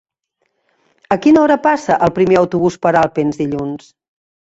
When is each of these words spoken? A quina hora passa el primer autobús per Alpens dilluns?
A 1.17 1.17
quina 1.27 1.43
hora 1.43 1.59
passa 1.67 1.99
el 2.09 2.15
primer 2.19 2.43
autobús 2.43 2.83
per 2.87 2.97
Alpens 3.07 3.43
dilluns? 3.47 3.97